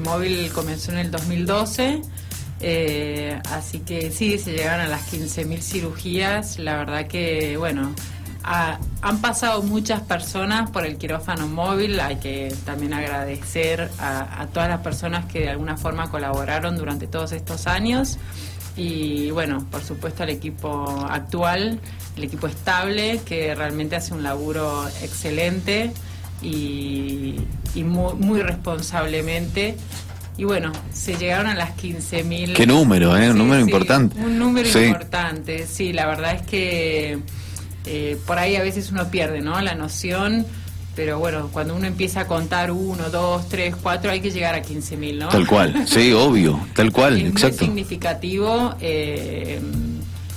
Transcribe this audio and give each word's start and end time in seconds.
móvil 0.00 0.50
comenzó 0.52 0.92
en 0.92 0.98
el 0.98 1.10
2012. 1.10 2.02
Eh, 2.62 3.38
así 3.50 3.80
que 3.80 4.10
sí, 4.10 4.38
se 4.38 4.52
llegaron 4.52 4.84
a 4.86 4.88
las 4.88 5.12
15.000 5.12 5.60
cirugías. 5.60 6.58
La 6.58 6.76
verdad 6.76 7.06
que, 7.06 7.56
bueno, 7.56 7.94
han 8.42 9.20
pasado 9.20 9.62
muchas 9.62 10.00
personas 10.02 10.70
por 10.70 10.86
el 10.86 10.96
quirófano 10.96 11.46
móvil. 11.46 12.00
Hay 12.00 12.16
que 12.16 12.54
también 12.64 12.92
agradecer 12.92 13.90
a, 13.98 14.46
todas 14.52 14.68
las 14.68 14.80
personas 14.80 15.26
que 15.26 15.40
de 15.40 15.50
alguna 15.50 15.76
forma 15.76 16.10
colaboraron 16.10 16.76
durante 16.76 17.06
todos 17.06 17.32
estos 17.32 17.66
años. 17.66 18.18
Y 18.76 19.30
bueno, 19.30 19.66
por 19.70 19.82
supuesto 19.82 20.22
al 20.22 20.30
equipo 20.30 21.06
actual, 21.08 21.80
el 22.16 22.24
equipo 22.24 22.46
estable, 22.46 23.20
que 23.24 23.54
realmente 23.54 23.96
hace 23.96 24.14
un 24.14 24.22
laburo 24.22 24.86
excelente 25.02 25.92
y, 26.42 27.36
muy, 27.74 28.14
muy 28.14 28.42
responsablemente 28.42 29.76
y 30.36 30.44
bueno, 30.44 30.72
se 30.92 31.16
llegaron 31.16 31.48
a 31.48 31.54
las 31.54 31.76
15.000. 31.76 32.54
Qué 32.54 32.66
número, 32.66 33.14
¿eh? 33.16 33.30
Un 33.30 33.38
número 33.38 33.60
importante. 33.60 34.18
Un 34.18 34.38
número 34.38 34.68
importante, 34.68 35.66
sí, 35.66 35.92
la 35.92 36.06
verdad 36.06 36.34
es 36.34 36.42
que 36.42 37.18
eh, 37.84 38.16
por 38.26 38.38
ahí 38.38 38.56
a 38.56 38.62
veces 38.62 38.90
uno 38.90 39.10
pierde, 39.10 39.42
¿no? 39.42 39.60
La 39.60 39.74
noción, 39.74 40.46
pero 40.96 41.18
bueno, 41.18 41.50
cuando 41.52 41.74
uno 41.74 41.86
empieza 41.86 42.20
a 42.20 42.26
contar 42.26 42.70
uno, 42.70 43.10
dos, 43.10 43.48
tres, 43.48 43.74
cuatro, 43.76 44.10
hay 44.10 44.20
que 44.20 44.30
llegar 44.30 44.54
a 44.54 44.62
15.000, 44.62 45.18
¿no? 45.18 45.28
Tal 45.28 45.46
cual, 45.46 45.86
sí, 45.86 46.12
obvio, 46.12 46.58
tal 46.74 46.90
cual, 46.90 47.16
es 47.20 47.30
exacto. 47.30 47.58
Muy 47.58 47.66
significativo. 47.66 48.74
Eh, 48.80 49.60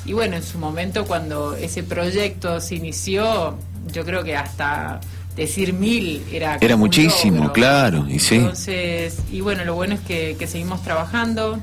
y 0.06 0.14
bueno, 0.14 0.36
en 0.36 0.44
su 0.44 0.58
momento 0.58 1.06
cuando 1.06 1.56
ese 1.56 1.84
proyecto 1.84 2.60
se 2.60 2.76
inició, 2.76 3.58
yo 3.92 4.04
creo 4.04 4.24
que 4.24 4.36
hasta 4.36 5.00
decir 5.36 5.74
mil 5.74 6.24
era 6.32 6.58
era 6.62 6.76
muchísimo 6.76 7.52
claro 7.52 8.06
y 8.08 8.20
sí. 8.20 8.36
Entonces 8.36 9.20
y 9.32 9.42
bueno 9.42 9.66
lo 9.66 9.76
bueno 9.76 9.96
es 9.96 10.02
que, 10.02 10.36
que, 10.38 10.48
seguimos 10.48 10.84
trabajando 10.84 11.60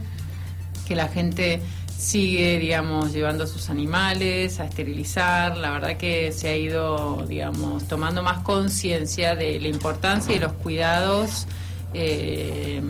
que 0.88 0.96
la 0.96 1.08
gente 1.08 1.60
sigue 1.96 2.58
digamos 2.58 3.12
llevando 3.12 3.44
a 3.44 3.46
sus 3.46 3.70
animales 3.70 4.58
a 4.58 4.64
esterilizar. 4.64 5.56
La 5.56 5.70
verdad 5.70 5.96
que 5.96 6.32
se 6.32 6.48
ha 6.48 6.56
ido 6.56 7.24
digamos 7.28 7.86
tomando 7.86 8.22
más 8.22 8.38
conciencia 8.38 9.36
de 9.36 9.60
la 9.60 9.68
importancia 9.68 10.34
y 10.34 10.38
los 10.38 10.52
cuidados 10.54 11.46
eh, 11.94 12.80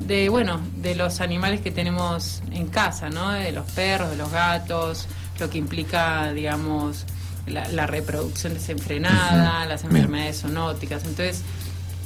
de 0.00 0.28
bueno 0.28 0.60
de 0.76 0.94
los 0.94 1.20
animales 1.20 1.60
que 1.60 1.70
tenemos 1.70 2.42
en 2.50 2.66
casa 2.66 3.08
no 3.08 3.30
de 3.30 3.52
los 3.52 3.70
perros 3.70 4.10
de 4.10 4.16
los 4.16 4.30
gatos 4.32 5.06
lo 5.38 5.48
que 5.48 5.58
implica 5.58 6.32
digamos 6.32 7.06
la, 7.46 7.86
reproducción 7.86 8.54
desenfrenada, 8.54 9.66
las 9.66 9.84
enfermedades 9.84 10.40
zoonóticas. 10.40 11.04
Entonces, 11.04 11.42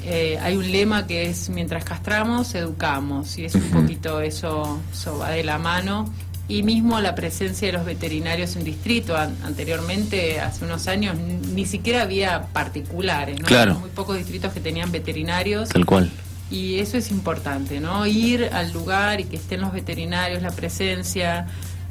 eh, 0.04 0.38
hay 0.40 0.56
un 0.56 0.70
lema 0.70 1.06
que 1.06 1.28
es 1.28 1.48
mientras 1.48 1.84
castramos, 1.84 2.54
educamos, 2.54 3.38
y 3.38 3.44
es 3.44 3.54
un 3.54 3.70
poquito 3.70 4.20
eso, 4.20 4.80
eso 4.92 5.18
va 5.18 5.30
de 5.30 5.44
la 5.44 5.58
mano. 5.58 6.10
Y 6.48 6.62
mismo 6.62 7.00
la 7.00 7.16
presencia 7.16 7.66
de 7.66 7.72
los 7.72 7.84
veterinarios 7.84 8.54
en 8.54 8.62
distrito, 8.62 9.16
anteriormente, 9.16 10.38
hace 10.38 10.64
unos 10.64 10.86
años, 10.86 11.16
ni 11.18 11.66
siquiera 11.66 12.02
había 12.02 12.42
particulares, 12.52 13.40
¿no? 13.40 13.48
Claro. 13.48 13.80
Muy 13.80 13.90
pocos 13.90 14.16
distritos 14.16 14.52
que 14.52 14.60
tenían 14.60 14.92
veterinarios. 14.92 15.70
Tal 15.70 15.84
cual. 15.84 16.08
Y 16.48 16.78
eso 16.78 16.96
es 16.96 17.10
importante, 17.10 17.80
¿no? 17.80 18.06
Ir 18.06 18.50
al 18.52 18.72
lugar 18.72 19.20
y 19.20 19.24
que 19.24 19.34
estén 19.34 19.60
los 19.60 19.72
veterinarios, 19.72 20.40
la 20.40 20.52
presencia. 20.52 21.48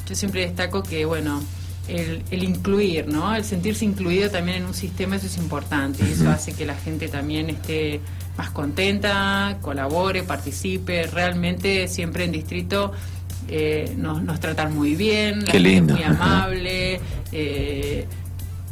Yo 0.07 0.15
siempre 0.15 0.39
destaco 0.45 0.83
que, 0.83 1.03
bueno, 1.03 1.41
el, 1.87 2.43
incluir, 2.43 3.07
¿no? 3.07 3.35
El 3.35 3.43
sentirse 3.43 3.85
incluido 3.85 4.29
también 4.29 4.59
en 4.59 4.65
un 4.65 4.73
sistema, 4.73 5.15
eso 5.15 5.27
es 5.27 5.37
importante. 5.37 6.03
Y 6.07 6.13
eso 6.13 6.29
hace 6.29 6.53
que 6.53 6.65
la 6.65 6.75
gente 6.75 7.07
también 7.07 7.49
esté 7.49 8.01
más 8.37 8.49
contenta, 8.49 9.57
colabore, 9.61 10.23
participe. 10.23 11.07
Realmente 11.07 11.87
siempre 11.87 12.25
en 12.25 12.31
distrito 12.31 12.91
eh, 13.47 13.93
nos, 13.97 14.23
nos 14.23 14.39
tratan 14.39 14.73
muy 14.75 14.95
bien, 14.95 15.45
la 15.45 15.51
Gente 15.51 15.93
muy 15.93 16.03
amable. 16.03 16.99
Eh, 17.31 18.07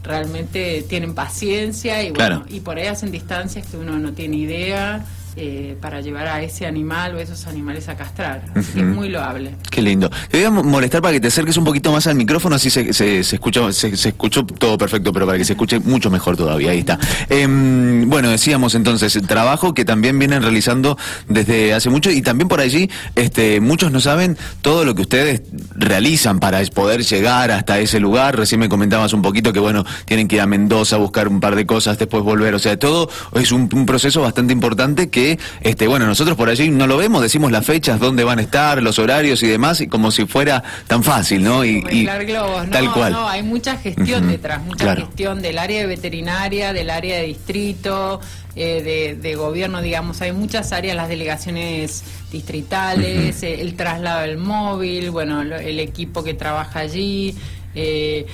realmente 0.04 0.84
tienen 0.90 1.16
paciencia 1.16 2.04
y 2.04 2.12
bueno, 2.12 2.44
y 2.50 2.60
por 2.60 2.78
ahí 2.78 2.88
hacen 2.88 3.10
distancias 3.10 3.66
que 3.68 3.78
uno 3.78 3.98
no 4.00 4.12
tiene 4.12 4.36
idea 4.36 5.06
eh, 5.36 5.76
para 5.82 6.00
llevar 6.00 6.28
a 6.28 6.44
ese 6.44 6.68
animal 6.68 7.16
o 7.16 7.20
esos 7.20 7.48
animales 7.48 7.90
a 7.90 7.96
castrar. 7.96 8.44
Así 8.54 8.74
que 8.74 8.82
es 8.82 8.86
muy 8.86 9.10
loable. 9.10 9.56
Qué 9.72 9.82
lindo. 9.82 10.08
Te 10.30 10.38
voy 10.38 10.46
a 10.46 10.52
molestar 10.52 11.02
para 11.02 11.14
que 11.14 11.20
te 11.20 11.30
acerques 11.30 11.58
un 11.58 11.64
poquito 11.64 11.92
más 11.92 12.06
al 12.06 12.14
micrófono, 12.14 12.56
así 12.56 12.70
se, 12.70 12.94
se, 12.94 13.24
se 13.24 13.36
escuchó, 13.36 13.74
se, 13.74 13.88
escuchó 13.88 14.46
todo 14.46 14.78
perfecto, 14.78 15.12
pero 15.12 15.26
para 15.26 15.40
que 15.40 15.46
se 15.46 15.54
escuche 15.54 15.80
mucho 15.80 16.12
mejor 16.12 16.38
todavía. 16.38 16.70
Ahí 16.70 16.80
está. 16.80 17.00
Em, 17.30 18.08
bueno, 18.08 18.30
decíamos 18.30 18.76
entonces, 18.76 19.20
trabajo 19.26 19.74
que 19.74 19.86
también 19.86 20.20
vienen 20.20 20.44
realizando 20.44 21.00
desde 21.28 21.74
hace 21.74 21.90
mucho 21.90 22.12
y 22.12 22.22
también 22.22 22.48
por 22.48 22.60
allí, 22.60 22.92
este, 23.16 23.60
muchos 23.60 23.92
no 23.92 24.02
saben 24.02 24.38
todo 24.62 24.86
lo 24.86 24.94
que 24.94 25.02
ustedes 25.02 25.42
realizan 25.76 26.40
para 26.40 26.64
poder 26.66 27.04
llegar 27.04 27.50
hasta 27.50 27.80
ese 27.80 28.00
lugar. 28.00 28.38
Recién 28.38 28.60
me 28.60 28.70
comentabas 28.70 29.14
un 29.14 29.24
poquito 29.24 29.52
que, 29.52 29.60
bueno, 29.60 29.84
tienen 30.06 30.28
que 30.28 30.36
ir 30.36 30.42
a 30.42 30.46
Mendoza 30.46 30.98
a 30.98 31.00
buscar 31.00 31.28
un 31.28 31.40
par 31.40 31.56
de 31.56 31.66
cosas, 31.66 31.98
después 31.98 32.24
volver. 32.24 32.54
O 32.54 32.60
sea, 32.60 32.78
todo 32.78 33.10
es 33.34 33.52
un 33.52 33.88
proceso 33.88 34.22
bastante 34.22 34.54
importante 34.54 35.10
que 35.10 35.23
este, 35.62 35.88
bueno, 35.88 36.06
nosotros 36.06 36.38
por 36.38 36.50
allí 36.50 36.70
no 36.70 36.88
lo 36.88 36.98
vemos, 36.98 37.22
decimos 37.22 37.52
las 37.52 37.66
fechas, 37.66 38.00
dónde 38.00 38.24
van 38.24 38.40
a 38.40 38.42
estar, 38.42 38.82
los 38.82 39.00
horarios 39.00 39.42
y 39.44 39.48
demás, 39.48 39.82
y 39.82 39.88
como 39.88 40.12
si 40.12 40.26
fuera 40.26 40.64
tan 40.88 41.04
fácil, 41.04 41.44
¿no? 41.44 41.64
Y, 41.66 41.82
globos. 41.82 42.70
tal 42.70 42.92
cual. 42.92 43.14
No, 43.14 43.28
hay 43.28 43.44
mucha 43.44 43.78
gestión 43.78 44.28
detrás, 44.28 44.62
mucha 44.64 44.96
gestión 44.96 45.42
del 45.42 45.58
área 45.58 45.82
de 45.82 45.88
veterinaria, 45.88 46.74
del 46.74 46.90
área 46.90 47.18
de 47.18 47.24
distrito, 47.24 48.20
eh, 48.56 49.18
de, 49.20 49.36
gobierno, 49.36 49.82
digamos, 49.82 50.22
hay 50.22 50.32
muchas 50.32 50.72
áreas, 50.72 50.96
las 50.96 51.10
delegaciones 51.10 52.04
distritales, 52.32 53.42
eh, 53.44 53.62
el 53.62 53.76
traslado 53.76 54.22
del 54.22 54.38
móvil, 54.38 55.10
bueno, 55.10 55.42
el 55.42 55.80
equipo 55.80 56.24
que 56.24 56.34
trabaja 56.34 56.80
allí. 56.80 57.36
Eh, 57.76 58.26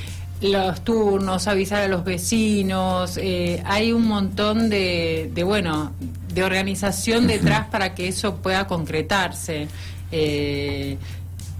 los 0.41 0.83
turnos, 0.83 1.47
avisar 1.47 1.83
a 1.83 1.87
los 1.87 2.03
vecinos, 2.05 3.17
eh, 3.21 3.61
hay 3.65 3.91
un 3.91 4.07
montón 4.07 4.69
de, 4.69 5.29
de, 5.33 5.43
bueno, 5.43 5.91
de 6.39 6.45
organización 6.45 7.27
detrás 7.27 7.67
para 7.67 7.95
que 7.95 8.07
eso 8.07 8.37
pueda 8.37 8.67
concretarse. 8.67 9.67
Eh, 10.11 10.97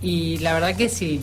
y 0.01 0.38
la 0.38 0.53
verdad 0.53 0.75
que 0.75 0.90
sí, 0.90 1.22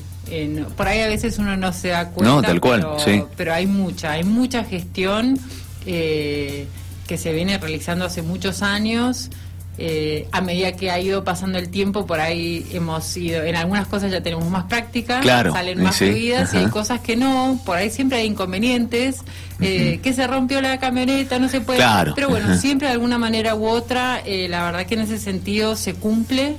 por 0.77 0.89
ahí 0.89 1.01
a 1.01 1.07
veces 1.07 1.39
uno 1.39 1.57
no 1.57 1.73
se 1.73 1.89
da 1.89 2.11
cuenta, 2.11 2.35
no, 2.35 2.43
tal 2.43 2.61
cual, 2.61 2.81
pero, 2.81 2.99
sí. 2.99 3.23
pero 3.37 3.55
hay 3.55 3.67
mucha, 3.67 4.13
hay 4.13 4.25
mucha 4.25 4.65
gestión 4.65 5.39
eh, 5.87 6.67
que 7.07 7.17
se 7.17 7.33
viene 7.33 7.57
realizando 7.59 8.05
hace 8.05 8.23
muchos 8.23 8.63
años. 8.63 9.31
Eh, 9.79 10.27
a 10.33 10.41
medida 10.41 10.73
que 10.73 10.91
ha 10.91 10.99
ido 10.99 11.23
pasando 11.23 11.59
el 11.59 11.69
tiempo, 11.69 12.07
por 12.07 12.19
ahí 12.19 12.67
hemos 12.73 13.15
ido, 13.15 13.43
en 13.43 13.57
algunas 13.57 13.87
cosas 13.87 14.11
ya 14.11 14.23
tenemos 14.23 14.49
más 14.49 14.65
práctica, 14.65 15.23
salen 15.23 15.83
más 15.83 15.99
fluidas 15.99 16.55
y 16.55 16.59
hay 16.59 16.67
cosas 16.67 17.01
que 17.01 17.15
no, 17.15 17.61
por 17.67 17.77
ahí 17.77 17.91
siempre 17.91 18.19
hay 18.19 18.27
inconvenientes, 18.27 19.21
eh, 19.61 20.01
que 20.03 20.15
se 20.15 20.27
rompió 20.27 20.63
la 20.63 20.79
camioneta, 20.79 21.39
no 21.39 21.51
se 21.51 21.61
puede, 21.61 21.85
pero 22.15 22.31
bueno, 22.31 22.57
siempre 22.57 22.89
de 22.89 22.95
alguna 22.95 23.19
manera 23.19 23.55
u 23.55 23.67
otra, 23.67 24.23
eh, 24.25 24.49
la 24.49 24.65
verdad 24.65 24.87
que 24.87 24.95
en 24.95 25.01
ese 25.01 25.19
sentido 25.19 25.77
se 25.77 25.93
cumple, 25.93 26.57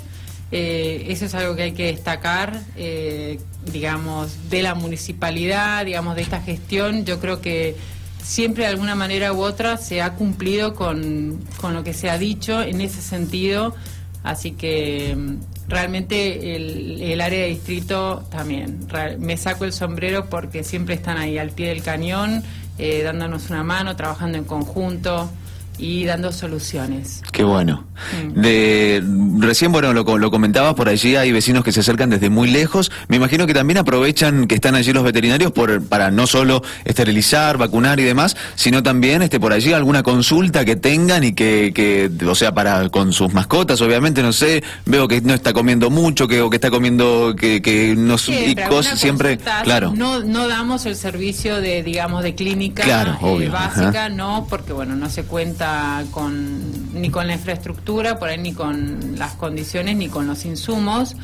eso 0.52 1.26
es 1.26 1.34
algo 1.34 1.56
que 1.56 1.64
hay 1.64 1.72
que 1.72 1.88
destacar, 1.88 2.62
digamos, 3.66 4.50
de 4.52 4.62
la 4.62 4.76
municipalidad, 4.76 5.86
digamos, 5.86 6.16
de 6.16 6.22
esta 6.22 6.40
gestión, 6.40 7.04
yo 7.04 7.20
creo 7.20 7.42
que 7.42 7.76
siempre 8.28 8.66
de 8.66 8.72
alguna 8.72 8.94
manera 8.94 9.32
u 9.32 9.42
otra 9.42 9.78
se 9.78 10.02
ha 10.02 10.14
cumplido 10.14 10.76
con, 10.76 11.40
con 11.62 11.74
lo 11.74 11.84
que 11.84 11.94
se 11.94 12.10
ha 12.10 12.18
dicho 12.18 12.62
en 12.62 12.82
ese 12.82 13.02
sentido, 13.02 13.74
así 14.22 14.52
que 14.52 15.16
mm, 15.16 15.70
realmente 15.70 16.56
el, 16.56 17.22
área 17.22 17.44
de 17.44 17.48
distrito 17.48 18.26
también. 18.30 18.86
me 19.20 19.38
saco 19.38 19.64
el 19.64 19.72
sombrero 19.72 20.26
porque 20.30 20.66
siempre 20.66 20.96
están 20.96 21.18
ahí 21.18 21.38
al 21.38 21.52
pie 21.52 21.70
del 21.70 21.82
cañón, 21.82 22.44
eh, 22.78 23.02
dándonos 23.02 23.50
una 23.50 23.64
mano, 23.64 23.96
trabajando 23.96 24.38
en 24.38 24.44
conjunto 24.44 25.30
y 25.78 26.06
dando 26.06 26.32
soluciones. 26.32 27.22
Qué 27.32 27.44
bueno. 27.44 27.86
Mm. 28.36 28.42
De, 28.42 29.04
recién, 29.40 29.72
bueno, 29.72 29.94
lo, 29.94 30.18
lo, 30.18 30.32
comentabas, 30.32 30.74
por 30.74 30.90
allí 30.90 31.16
hay 31.16 31.32
vecinos 31.32 31.64
que 31.64 31.72
se 31.72 31.82
acercan 31.82 32.10
desde 32.10 32.30
muy 32.30 32.50
lejos. 32.50 32.92
Me 33.08 33.18
imagino 33.18 33.46
que 33.46 33.54
también 33.54 33.78
aprovechan 33.78 34.48
que 34.48 34.56
están 34.56 34.76
allí 34.76 34.94
los 34.94 35.04
veterinarios 35.04 35.52
por, 35.52 35.84
para 35.84 36.12
no 36.12 36.28
solo 36.28 36.64
esterilizar, 36.86 37.58
vacunar 37.58 38.00
y 38.00 38.04
demás, 38.04 38.36
sino 38.56 38.84
también 38.84 39.22
este, 39.22 39.40
por 39.40 39.54
allí 39.54 39.74
alguna 39.74 40.04
consulta 40.04 40.66
que 40.66 40.76
tengan 40.76 41.24
y 41.24 41.34
que, 41.34 41.72
que 41.74 42.10
o 42.26 42.36
sea, 42.36 42.54
para 42.54 42.90
con 42.90 43.14
sus 43.14 43.34
mascotas, 43.34 43.82
obviamente, 43.82 44.22
no 44.24 44.34
sé, 44.34 44.64
veo 44.86 45.08
que 45.08 45.22
no 45.22 45.34
está 45.34 45.54
comiendo 45.54 45.90
mucho, 45.90 46.28
que, 46.28 46.42
o 46.42 46.50
que 46.50 46.58
está 46.58 46.72
comiendo, 46.72 47.36
que, 47.38 47.62
que 47.62 47.96
no, 47.96 48.18
siempre, 48.18 48.64
y 48.64 48.68
cosas, 48.68 49.00
siempre, 49.00 49.38
claro. 49.64 49.94
No, 49.96 50.24
no 50.24 50.48
damos 50.48 50.86
el 50.86 50.96
servicio 50.96 51.62
de, 51.62 51.84
digamos, 51.84 52.24
de 52.24 52.36
clínica 52.36 53.18
eh, 53.22 53.50
básica, 53.50 54.10
no, 54.10 54.48
porque, 54.50 54.74
bueno, 54.74 54.96
no 54.96 55.10
se 55.10 55.24
cuenta 55.24 55.67
con, 56.12 57.00
ni 57.00 57.10
con 57.10 57.28
la 57.28 57.34
infraestructura, 57.34 58.20
por 58.20 58.30
ahí 58.30 58.38
ni 58.38 58.54
con 58.54 59.18
las 59.18 59.34
condiciones, 59.34 59.96
ni 59.96 60.10
con 60.10 60.28
los 60.28 60.46
insumos, 60.46 61.16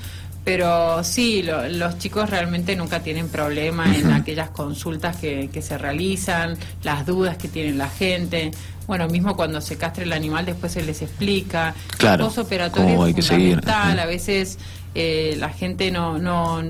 pero 0.43 1.03
sí, 1.03 1.43
los 1.43 1.97
chicos 1.99 2.29
realmente 2.29 2.75
nunca 2.75 2.99
tienen 3.01 3.29
problema 3.29 3.95
en 3.95 4.11
aquellas 4.11 4.49
consultas 4.49 5.15
que, 5.15 5.49
que 5.51 5.61
se 5.61 5.77
realizan, 5.77 6.57
las 6.83 7.05
dudas 7.05 7.37
que 7.37 7.47
tiene 7.47 7.71
la 7.73 7.87
gente. 7.87 8.51
Bueno, 8.85 9.07
mismo 9.07 9.37
cuando 9.37 9.61
se 9.61 9.77
castre 9.77 10.03
el 10.03 10.11
animal 10.11 10.45
después 10.45 10.73
se 10.73 10.83
les 10.83 11.01
explica. 11.01 11.73
Claro. 11.97 12.25
El 12.25 12.27
postoperatorio 12.27 13.07
es 13.07 13.25
fundamental. 13.25 13.99
A 13.99 14.05
veces 14.05 14.59
eh, 14.93 15.35
la 15.39 15.49
gente 15.49 15.91
no, 15.91 16.17
no 16.17 16.61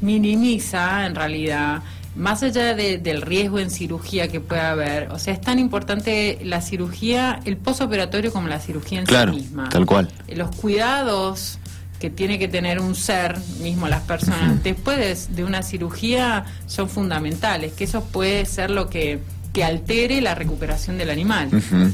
minimiza 0.00 1.04
en 1.06 1.16
realidad 1.16 1.82
más 2.18 2.42
allá 2.42 2.74
del 2.74 3.22
riesgo 3.22 3.60
en 3.60 3.70
cirugía 3.70 4.28
que 4.28 4.40
pueda 4.40 4.72
haber, 4.72 5.10
o 5.12 5.18
sea, 5.18 5.32
es 5.32 5.40
tan 5.40 5.60
importante 5.60 6.38
la 6.42 6.60
cirugía, 6.60 7.40
el 7.44 7.56
postoperatorio 7.56 8.32
como 8.32 8.48
la 8.48 8.58
cirugía 8.58 9.00
en 9.00 9.06
sí 9.06 9.14
misma. 9.30 9.68
Tal 9.68 9.86
cual. 9.86 10.10
Los 10.34 10.54
cuidados 10.56 11.58
que 12.00 12.10
tiene 12.10 12.38
que 12.38 12.48
tener 12.48 12.80
un 12.80 12.94
ser, 12.96 13.38
mismo 13.60 13.88
las 13.88 14.02
personas, 14.02 14.62
después 14.62 15.28
de, 15.34 15.44
una 15.44 15.62
cirugía 15.62 16.44
son 16.66 16.88
fundamentales, 16.88 17.72
que 17.72 17.84
eso 17.84 18.04
puede 18.04 18.44
ser 18.46 18.70
lo 18.70 18.90
que, 18.90 19.20
que 19.52 19.62
altere 19.62 20.20
la 20.20 20.34
recuperación 20.34 20.98
del 20.98 21.10
animal 21.10 21.50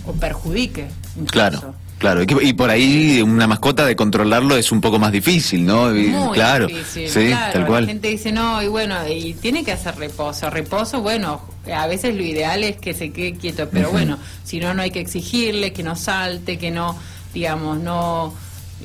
o 0.06 0.12
perjudique. 0.12 0.86
Claro. 1.26 1.74
Claro, 1.98 2.22
y, 2.22 2.52
por 2.52 2.70
ahí 2.70 3.22
una 3.22 3.46
mascota 3.46 3.86
de 3.86 3.96
controlarlo 3.96 4.56
es 4.56 4.72
un 4.72 4.80
poco 4.80 4.98
más 4.98 5.12
difícil, 5.12 5.64
¿no? 5.64 5.90
Muy 5.90 6.34
claro, 6.34 6.66
difícil, 6.66 7.08
sí, 7.08 7.30
tal 7.52 7.66
cual. 7.66 7.84
La 7.84 7.92
gente 7.92 8.08
dice, 8.08 8.30
no, 8.30 8.62
y 8.62 8.68
bueno, 8.68 8.96
y 9.08 9.34
tiene 9.34 9.64
que 9.64 9.72
hacer 9.72 9.96
reposo. 9.96 10.50
Reposo, 10.50 11.00
bueno, 11.00 11.40
a 11.74 11.86
veces 11.86 12.14
lo 12.14 12.22
ideal 12.22 12.62
es 12.62 12.76
que 12.76 12.92
se 12.92 13.10
quede 13.10 13.34
quieto, 13.34 13.68
pero 13.70 13.90
bueno, 13.90 14.18
si 14.44 14.60
no, 14.60 14.74
no 14.74 14.82
hay 14.82 14.90
que 14.90 15.00
exigirle 15.00 15.72
que 15.72 15.82
no 15.82 15.96
salte, 15.96 16.58
que 16.58 16.70
no, 16.70 16.96
digamos, 17.32 17.78
no 17.78 18.34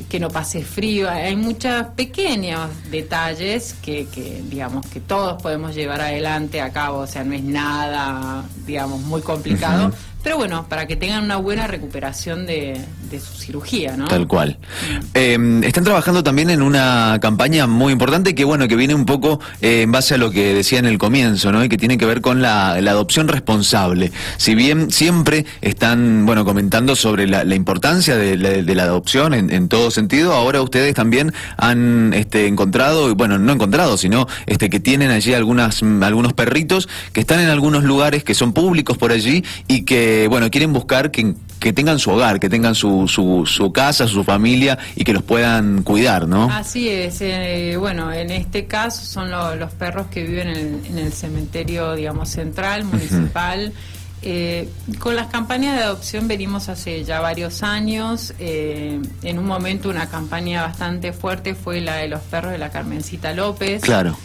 que 0.07 0.19
no 0.19 0.29
pase 0.29 0.63
frío. 0.63 1.09
Hay 1.09 1.35
muchos 1.35 1.87
pequeños 1.95 2.69
detalles 2.89 3.75
que, 3.81 4.07
que, 4.07 4.41
digamos, 4.49 4.85
que 4.85 4.99
todos 4.99 5.41
podemos 5.41 5.75
llevar 5.75 6.01
adelante 6.01 6.61
a 6.61 6.71
cabo. 6.71 6.99
O 6.99 7.07
sea, 7.07 7.23
no 7.23 7.33
es 7.33 7.43
nada, 7.43 8.45
digamos, 8.65 9.01
muy 9.01 9.21
complicado. 9.21 9.91
Pero 10.21 10.35
bueno, 10.35 10.67
para 10.67 10.85
que 10.85 10.97
tengan 10.97 11.23
una 11.23 11.37
buena 11.37 11.65
recuperación 11.65 12.45
de, 12.45 12.81
su 13.19 13.39
cirugía, 13.39 13.95
¿no? 13.95 14.07
Tal 14.07 14.27
cual. 14.27 14.57
Em, 15.13 15.63
están 15.63 15.85
trabajando 15.85 16.23
también 16.23 16.49
en 16.49 16.61
una 16.61 17.17
campaña 17.21 17.67
muy 17.67 17.93
importante 17.93 18.35
que, 18.35 18.43
bueno, 18.43 18.67
que 18.67 18.75
viene 18.75 18.93
un 18.93 19.05
poco 19.05 19.39
eh, 19.61 19.83
en 19.83 19.91
base 19.91 20.15
a 20.15 20.17
lo 20.17 20.29
que 20.29 20.53
decía 20.53 20.77
en 20.79 20.85
el 20.85 20.97
comienzo, 20.97 21.53
¿no? 21.53 21.63
Y 21.63 21.69
que 21.69 21.77
tiene 21.77 21.97
que 21.97 22.05
ver 22.05 22.19
con 22.19 22.41
la, 22.41 22.73
adopción 22.73 23.27
responsable. 23.29 24.11
Si 24.37 24.55
bien 24.55 24.91
siempre 24.91 25.45
están, 25.61 26.25
bueno, 26.25 26.43
comentando 26.43 26.95
sobre 26.95 27.25
la, 27.27 27.43
importancia 27.55 28.17
de 28.17 28.35
la, 28.35 28.83
adopción 28.83 29.33
en, 29.33 29.69
todo 29.69 29.89
sentido, 29.91 30.33
ahora 30.33 30.61
ustedes 30.61 30.95
también 30.95 31.33
han 31.57 32.13
este, 32.13 32.47
encontrado, 32.47 33.15
bueno, 33.15 33.37
no 33.37 33.53
encontrado, 33.53 33.97
sino 33.97 34.27
este, 34.47 34.69
que 34.69 34.79
tienen 34.79 35.11
allí 35.11 35.33
algunas, 35.33 35.81
algunos 36.01 36.33
perritos 36.33 36.89
que 37.13 37.21
están 37.21 37.39
en 37.39 37.49
algunos 37.49 37.83
lugares 37.83 38.23
que 38.23 38.33
son 38.33 38.53
públicos 38.53 38.97
por 38.97 39.11
allí 39.11 39.43
y 39.67 39.83
que 39.83 40.09
bueno, 40.27 40.49
quieren 40.49 40.73
buscar 40.73 41.11
que, 41.11 41.35
que, 41.59 41.73
tengan 41.73 41.99
su 41.99 42.11
hogar, 42.11 42.39
que 42.39 42.49
tengan 42.49 42.75
su, 42.75 43.07
su, 43.07 43.71
casa, 43.71 44.07
su 44.07 44.23
familia 44.23 44.77
y 44.95 45.03
que 45.03 45.13
los 45.13 45.23
puedan 45.23 45.83
cuidar, 45.83 46.27
¿no? 46.27 46.49
Así 46.51 46.89
es. 46.89 47.21
Eh, 47.21 47.75
bueno, 47.77 48.11
en 48.11 48.31
este 48.31 48.65
caso 48.65 49.05
son 49.05 49.29
los 49.31 49.71
perros 49.73 50.07
que 50.07 50.23
viven 50.23 50.81
en 50.85 50.97
el, 50.97 51.13
cementerio, 51.13 51.93
digamos, 51.95 52.29
central, 52.29 52.83
municipal. 52.83 53.73
Eh, 54.21 54.67
con 54.99 55.15
las 55.15 55.27
campañas 55.27 55.77
de 55.77 55.83
adopción 55.83 56.27
venimos 56.27 56.67
hace 56.67 57.03
ya 57.05 57.21
varios 57.21 57.63
años. 57.63 58.33
Eh, 58.39 58.99
en 59.23 59.39
un 59.39 59.45
momento 59.45 59.89
una 59.89 60.09
campaña 60.09 60.63
bastante 60.63 61.13
fuerte 61.13 61.55
fue 61.55 61.79
la 61.79 61.95
de 61.95 62.09
los 62.09 62.21
perros 62.21 62.51
de 62.51 62.57
la 62.57 62.69
Carmencita 62.69 63.33
López. 63.33 63.81
Claro. 63.81 64.17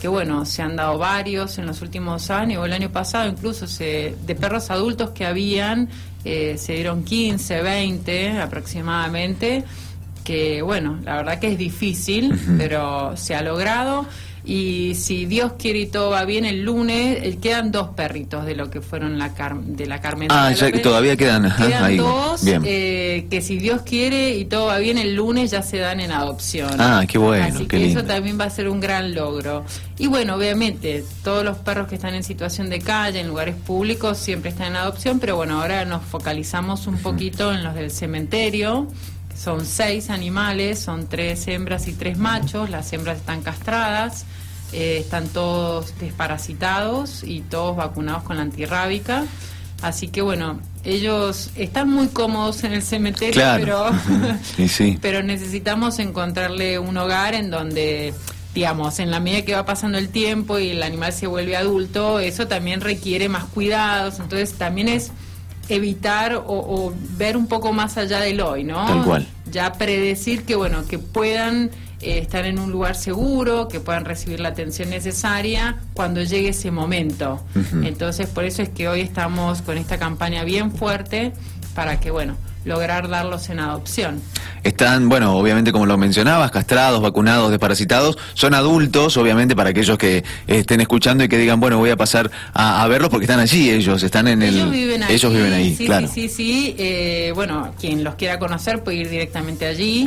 Eh, 0.00 0.02
que 0.02 0.08
bueno, 0.08 0.46
se 0.46 0.62
han 0.62 0.76
dado 0.76 0.98
varios 0.98 1.58
en 1.58 1.66
los 1.66 1.82
últimos 1.82 2.30
años, 2.30 2.62
o 2.62 2.64
el 2.64 2.72
año 2.72 2.90
pasado 2.90 3.28
incluso, 3.28 3.66
se, 3.66 4.16
de 4.26 4.34
perros 4.34 4.70
adultos 4.70 5.10
que 5.10 5.26
habían, 5.26 5.88
se 6.24 6.72
dieron 6.72 7.04
15, 7.04 7.62
20 7.62 8.38
aproximadamente. 8.40 9.64
Que 10.24 10.62
bueno, 10.62 10.98
la 11.04 11.16
verdad 11.16 11.38
que 11.38 11.52
es 11.52 11.58
difícil, 11.58 12.38
pero 12.58 13.16
se 13.16 13.34
ha 13.34 13.42
logrado. 13.42 14.06
Y 14.44 14.94
si 14.94 15.26
Dios 15.26 15.52
quiere 15.58 15.80
y 15.80 15.86
todo 15.86 16.10
va 16.10 16.24
bien, 16.24 16.44
el 16.44 16.62
lunes 16.62 17.18
eh, 17.22 17.38
quedan 17.40 17.70
dos 17.70 17.90
perritos 17.90 18.46
de 18.46 18.54
lo 18.54 18.70
que 18.70 18.80
fueron 18.80 19.18
la 19.18 19.30
de 19.30 19.86
la 19.86 20.00
Carmen. 20.00 20.28
Ah, 20.30 20.52
ya 20.52 20.72
que 20.72 20.78
todavía 20.78 21.16
quedan, 21.16 21.52
quedan 21.56 21.96
dos 21.96 22.42
eh, 22.46 23.26
que 23.30 23.42
si 23.42 23.58
Dios 23.58 23.82
quiere 23.82 24.36
y 24.36 24.46
todo 24.46 24.66
va 24.66 24.78
bien, 24.78 24.98
el 24.98 25.14
lunes 25.14 25.50
ya 25.50 25.62
se 25.62 25.78
dan 25.78 26.00
en 26.00 26.12
adopción. 26.12 26.70
Ah, 26.78 27.04
qué 27.06 27.18
bueno. 27.18 27.44
Así 27.44 27.66
que 27.66 27.90
eso 27.90 28.04
también 28.04 28.40
va 28.40 28.44
a 28.44 28.50
ser 28.50 28.68
un 28.68 28.80
gran 28.80 29.14
logro. 29.14 29.64
Y 29.98 30.06
bueno, 30.06 30.36
obviamente, 30.36 31.04
todos 31.22 31.44
los 31.44 31.58
perros 31.58 31.88
que 31.88 31.96
están 31.96 32.14
en 32.14 32.22
situación 32.22 32.70
de 32.70 32.80
calle, 32.80 33.20
en 33.20 33.28
lugares 33.28 33.54
públicos, 33.54 34.16
siempre 34.16 34.50
están 34.50 34.68
en 34.68 34.76
adopción, 34.76 35.20
pero 35.20 35.36
bueno, 35.36 35.60
ahora 35.60 35.84
nos 35.84 36.02
focalizamos 36.02 36.86
un 36.86 36.98
poquito 36.98 37.52
en 37.52 37.62
los 37.62 37.74
del 37.74 37.90
cementerio 37.90 38.88
son 39.42 39.64
seis 39.64 40.10
animales, 40.10 40.80
son 40.80 41.08
tres 41.08 41.48
hembras 41.48 41.88
y 41.88 41.94
tres 41.94 42.18
machos. 42.18 42.68
Las 42.68 42.92
hembras 42.92 43.18
están 43.18 43.40
castradas, 43.40 44.26
eh, 44.72 44.98
están 45.00 45.28
todos 45.28 45.98
desparasitados 45.98 47.24
y 47.24 47.40
todos 47.40 47.74
vacunados 47.74 48.22
con 48.22 48.36
la 48.36 48.42
antirrábica. 48.42 49.24
Así 49.80 50.08
que 50.08 50.20
bueno, 50.20 50.60
ellos 50.84 51.50
están 51.56 51.88
muy 51.88 52.08
cómodos 52.08 52.64
en 52.64 52.72
el 52.72 52.82
cementerio, 52.82 53.42
pero, 53.56 53.86
pero 55.00 55.22
necesitamos 55.22 55.98
encontrarle 56.00 56.78
un 56.78 56.98
hogar 56.98 57.34
en 57.34 57.50
donde 57.50 58.12
digamos, 58.54 58.98
en 58.98 59.10
la 59.10 59.20
medida 59.20 59.42
que 59.42 59.54
va 59.54 59.64
pasando 59.64 59.96
el 59.96 60.08
tiempo 60.08 60.58
y 60.58 60.70
el 60.70 60.82
animal 60.82 61.12
se 61.12 61.28
vuelve 61.28 61.56
adulto, 61.56 62.18
eso 62.18 62.48
también 62.48 62.80
requiere 62.80 63.28
más 63.28 63.44
cuidados, 63.44 64.18
entonces 64.18 64.54
también 64.54 64.88
es 64.88 65.12
evitar 65.70 66.34
o, 66.46 66.92
ver 67.16 67.36
un 67.36 67.46
poco 67.46 67.72
más 67.72 67.96
allá 67.96 68.20
del 68.20 68.40
hoy, 68.40 68.64
¿no? 68.64 68.84
Tal 68.86 69.04
cual. 69.04 69.26
Ya 69.50 69.72
predecir 69.72 70.44
que, 70.44 70.54
bueno, 70.54 70.86
que 70.86 70.98
puedan 70.98 71.70
eh, 72.00 72.18
estar 72.18 72.46
en 72.46 72.58
un 72.58 72.70
lugar 72.70 72.96
seguro, 72.96 73.68
que 73.68 73.80
puedan 73.80 74.04
recibir 74.04 74.40
la 74.40 74.50
atención 74.50 74.90
necesaria 74.90 75.76
cuando 75.94 76.22
llegue 76.22 76.50
ese 76.50 76.70
momento. 76.70 77.44
Entonces, 77.82 78.26
por 78.26 78.44
eso 78.44 78.62
es 78.62 78.68
que 78.68 78.88
hoy 78.88 79.00
estamos 79.00 79.62
con 79.62 79.76
esta 79.76 79.98
campaña 79.98 80.44
bien 80.44 80.72
fuerte 80.72 81.32
para 81.74 82.00
que, 82.00 82.10
bueno, 82.10 82.36
lograr 82.64 83.08
darlos 83.08 83.48
en 83.48 83.60
adopción. 83.60 84.20
Están, 84.62 85.08
bueno, 85.08 85.34
obviamente 85.36 85.72
como 85.72 85.86
lo 85.86 85.96
mencionabas, 85.96 86.50
castrados, 86.50 87.00
vacunados, 87.00 87.50
desparasitados, 87.50 88.18
son 88.34 88.52
adultos, 88.52 89.16
obviamente 89.16 89.56
para 89.56 89.70
aquellos 89.70 89.96
que 89.96 90.22
estén 90.46 90.80
escuchando 90.82 91.24
y 91.24 91.28
que 91.28 91.38
digan, 91.38 91.60
bueno, 91.60 91.78
voy 91.78 91.90
a 91.90 91.96
pasar 91.96 92.30
a, 92.52 92.86
verlos 92.88 93.08
porque 93.08 93.24
están 93.24 93.40
allí 93.40 93.70
ellos, 93.70 94.02
están 94.02 94.28
en 94.28 94.42
el... 94.42 94.56
Ellos 94.56 94.70
viven 94.70 95.02
ahí, 95.02 95.14
ellos 95.14 95.32
viven 95.32 95.52
ahí 95.52 95.74
sí, 95.74 95.86
claro. 95.86 96.06
Sí, 96.06 96.28
sí, 96.28 96.28
sí, 96.28 96.74
eh, 96.78 97.32
bueno, 97.34 97.72
quien 97.80 98.04
los 98.04 98.16
quiera 98.16 98.38
conocer 98.38 98.82
puede 98.82 98.98
ir 98.98 99.08
directamente 99.08 99.66
allí 99.66 100.06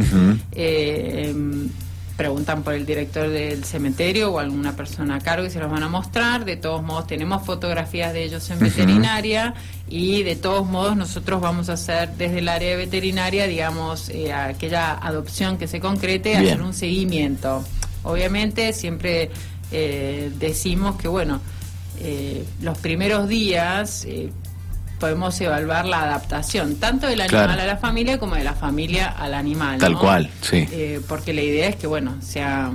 preguntan 2.15 2.63
por 2.63 2.73
el 2.73 2.85
director 2.85 3.29
del 3.29 3.63
cementerio 3.63 4.31
o 4.31 4.39
alguna 4.39 4.75
persona 4.75 5.15
a 5.15 5.19
cargo 5.19 5.45
y 5.45 5.49
se 5.49 5.59
los 5.59 5.71
van 5.71 5.83
a 5.83 5.89
mostrar. 5.89 6.45
De 6.45 6.57
todos 6.57 6.83
modos, 6.83 7.07
tenemos 7.07 7.45
fotografías 7.45 8.13
de 8.13 8.23
ellos 8.23 8.49
en 8.49 8.59
veterinaria 8.59 9.55
y 9.89 10.23
de 10.23 10.35
todos 10.35 10.67
modos 10.67 10.95
nosotros 10.95 11.41
vamos 11.41 11.69
a 11.69 11.73
hacer 11.73 12.09
desde 12.17 12.39
el 12.39 12.49
área 12.49 12.71
de 12.71 12.75
veterinaria, 12.77 13.47
digamos, 13.47 14.09
eh, 14.09 14.31
aquella 14.31 14.93
adopción 14.93 15.57
que 15.57 15.67
se 15.67 15.79
concrete, 15.79 16.35
hacer 16.35 16.61
un 16.61 16.73
seguimiento. 16.73 17.63
Obviamente 18.03 18.73
siempre 18.73 19.31
eh, 19.71 20.31
decimos 20.37 20.97
que, 20.97 21.07
bueno, 21.07 21.41
eh, 21.99 22.45
los 22.61 22.77
primeros 22.77 23.27
días 23.27 24.05
podemos 24.99 25.39
evaluar 25.41 25.85
la 25.85 26.03
adaptación, 26.03 26.75
tanto 26.75 27.07
del 27.07 27.21
animal 27.21 27.59
a 27.59 27.65
la 27.65 27.77
familia 27.77 28.19
como 28.19 28.35
de 28.35 28.43
la 28.43 28.53
familia 28.53 29.07
al 29.07 29.33
animal. 29.33 29.79
Tal 29.79 29.97
cual, 29.97 30.29
sí. 30.41 30.67
Eh, 30.71 31.01
porque 31.07 31.33
la 31.33 31.41
idea 31.41 31.67
es 31.67 31.75
que, 31.75 31.87
bueno, 31.87 32.15
sea 32.21 32.71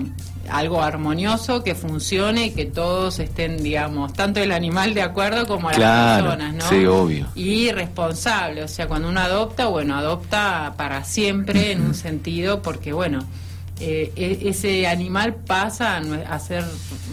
algo 0.50 0.82
armonioso, 0.82 1.62
que 1.62 1.74
funcione 1.74 2.46
y 2.46 2.50
que 2.50 2.64
todos 2.64 3.18
estén, 3.18 3.62
digamos, 3.62 4.12
tanto 4.12 4.40
el 4.40 4.52
animal 4.52 4.94
de 4.94 5.02
acuerdo 5.02 5.46
como 5.46 5.70
las 5.70 6.22
personas, 6.22 6.54
¿no? 6.54 6.68
Sí, 6.68 6.86
obvio. 6.86 7.26
Y 7.34 7.70
responsable, 7.70 8.62
o 8.62 8.68
sea, 8.68 8.88
cuando 8.88 9.08
uno 9.08 9.20
adopta, 9.20 9.66
bueno, 9.66 9.96
adopta 9.96 10.74
para 10.76 11.04
siempre 11.04 11.72
en 11.72 11.82
un 11.82 11.94
sentido, 11.94 12.62
porque, 12.62 12.92
bueno, 12.92 13.20
eh, 13.80 14.12
e, 14.16 14.48
ese 14.48 14.86
animal 14.86 15.34
pasa 15.34 16.00
a, 16.28 16.38
ser 16.38 16.64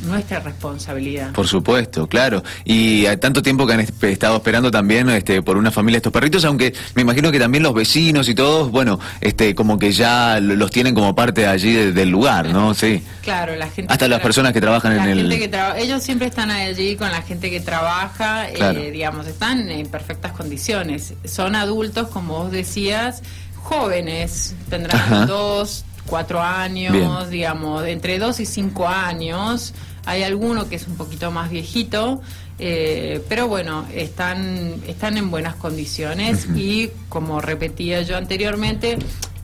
nuestra 0.06 0.40
responsabilidad. 0.40 1.32
Por 1.34 1.48
supuesto, 1.48 2.08
claro. 2.08 2.44
Y 2.64 3.06
hay 3.06 3.18
tanto 3.18 3.42
tiempo 3.42 3.68
que 3.68 3.74
han 3.74 3.80
estado 3.80 4.38
esperando 4.38 4.72
también 4.72 5.10
este, 5.10 5.42
por 5.42 5.58
una 5.58 5.72
familia 5.72 5.98
estos 5.98 6.14
perritos, 6.14 6.44
aunque 6.46 6.74
me 6.96 7.04
imagino 7.04 7.32
que 7.32 7.40
también 7.40 7.64
los 7.64 7.74
vecinos 7.74 8.30
y 8.30 8.36
todos, 8.36 8.72
bueno, 8.72 9.00
este, 9.22 9.54
como 9.54 9.78
que 9.78 9.92
ya 9.92 10.40
los 10.40 10.72
tienen 10.72 10.96
como 10.96 11.16
parte 11.16 11.46
allí 11.46 11.74
del 11.74 12.10
lugar, 12.10 12.48
¿no? 12.48 12.74
Sí. 12.74 13.04
Claro, 13.22 13.56
la 13.56 13.70
gente. 13.70 13.92
Hasta 13.92 14.08
las 14.08 14.22
personas 14.22 14.54
que 14.54 14.62
trabajan 14.62 14.94
en 14.94 15.04
el. 15.04 15.32
ellos 15.78 16.04
siempre 16.04 16.28
están 16.28 16.50
allí 16.52 16.96
con 16.96 17.12
la 17.12 17.22
gente 17.22 17.50
que 17.50 17.60
trabaja, 17.60 18.50
eh, 18.50 18.92
digamos, 18.92 19.28
están 19.28 19.70
en 19.70 19.88
perfectas 19.88 20.32
condiciones. 20.32 21.14
Son 21.26 21.56
adultos, 21.56 22.08
como 22.10 22.40
vos 22.40 22.52
decías, 22.52 23.22
jóvenes, 23.56 24.56
tendrán 24.70 25.28
dos 25.28 25.86
cuatro 26.08 26.42
años, 26.42 27.30
digamos, 27.30 27.86
entre 27.86 28.20
dos 28.20 28.40
y 28.40 28.46
cinco 28.46 28.88
años. 28.88 29.74
Hay 30.06 30.24
alguno 30.24 30.70
que 30.70 30.76
es 30.76 30.88
un 30.88 30.98
poquito 30.98 31.32
más 31.32 31.50
viejito, 31.50 32.22
eh, 32.60 33.24
pero 33.28 33.48
bueno, 33.48 33.86
están, 33.94 34.82
están 34.88 35.18
en 35.18 35.32
buenas 35.32 35.56
condiciones 35.56 36.48
y 36.56 36.90
como 37.10 37.42
repetía 37.42 38.02
yo 38.04 38.16
anteriormente, 38.16 38.98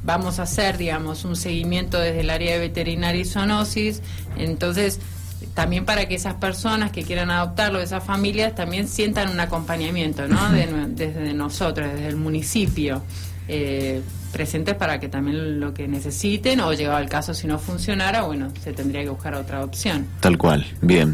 vamos 0.04 0.40
a 0.40 0.44
hacer, 0.44 0.78
digamos, 0.78 1.26
un 1.26 1.36
seguimiento 1.36 2.00
desde 2.00 2.22
el 2.22 2.30
área 2.30 2.54
de 2.54 2.60
veterinaria 2.60 3.22
y 3.22 3.26
zoonosis, 3.26 4.02
entonces 4.38 5.00
también 5.54 5.86
para 5.86 6.08
que 6.08 6.16
esas 6.16 6.36
personas 6.36 6.92
que 6.92 7.04
quieran 7.04 7.32
adoptarlo, 7.32 7.82
esas 7.82 8.04
familias, 8.04 8.56
también 8.56 8.88
sientan 8.88 9.30
un 9.30 9.40
acompañamiento, 9.40 10.28
¿no? 10.28 10.40
desde 10.52 11.34
nosotros, 11.34 11.92
desde 11.92 12.08
el 12.08 12.16
municipio. 12.16 13.02
Eh, 13.54 14.02
presentes 14.32 14.76
para 14.76 14.98
que 14.98 15.10
también 15.10 15.60
lo 15.60 15.74
que 15.74 15.86
necesiten 15.86 16.62
o 16.62 16.72
llegado 16.72 16.96
al 16.96 17.10
caso 17.10 17.34
si 17.34 17.48
no 17.48 17.60
funcionara, 17.60 18.22
bueno, 18.22 18.50
se 18.64 18.72
tendría 18.72 19.04
que 19.04 19.10
buscar 19.10 19.36
otra 19.36 19.62
opción. 19.62 20.08
Tal 20.22 20.38
cual, 20.38 20.66
bien. 20.82 21.10